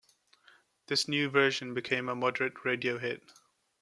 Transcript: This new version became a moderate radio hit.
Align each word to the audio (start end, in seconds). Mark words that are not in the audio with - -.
This 0.87 1.07
new 1.07 1.29
version 1.29 1.75
became 1.75 2.09
a 2.09 2.15
moderate 2.15 2.65
radio 2.65 2.97
hit. 2.97 3.21